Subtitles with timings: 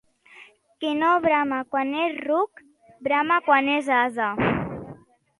[0.83, 2.63] Qui no brama quan és ruc,
[3.07, 4.31] brama quan és ase.